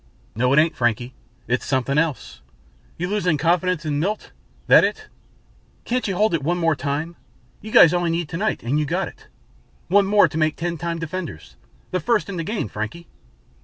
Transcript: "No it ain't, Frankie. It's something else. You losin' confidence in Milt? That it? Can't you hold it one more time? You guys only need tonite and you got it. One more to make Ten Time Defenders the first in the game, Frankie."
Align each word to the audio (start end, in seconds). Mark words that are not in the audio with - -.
"No 0.33 0.51
it 0.51 0.57
ain't, 0.57 0.75
Frankie. 0.75 1.13
It's 1.47 1.63
something 1.63 1.99
else. 1.99 2.41
You 2.97 3.07
losin' 3.07 3.37
confidence 3.37 3.85
in 3.85 3.99
Milt? 3.99 4.31
That 4.65 4.83
it? 4.83 5.05
Can't 5.85 6.07
you 6.07 6.15
hold 6.15 6.33
it 6.33 6.41
one 6.41 6.57
more 6.57 6.75
time? 6.75 7.15
You 7.61 7.71
guys 7.71 7.93
only 7.93 8.09
need 8.09 8.27
tonite 8.27 8.63
and 8.63 8.79
you 8.79 8.85
got 8.87 9.07
it. 9.09 9.27
One 9.89 10.07
more 10.07 10.27
to 10.27 10.39
make 10.39 10.55
Ten 10.55 10.75
Time 10.79 10.97
Defenders 10.97 11.55
the 11.91 11.99
first 11.99 12.29
in 12.29 12.37
the 12.37 12.43
game, 12.43 12.67
Frankie." 12.67 13.09